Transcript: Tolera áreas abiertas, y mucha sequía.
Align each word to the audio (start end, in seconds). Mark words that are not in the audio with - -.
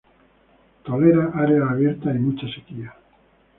Tolera 0.83 1.29
áreas 1.35 1.69
abiertas, 1.69 2.15
y 2.15 2.17
mucha 2.19 2.47
sequía. 2.47 2.91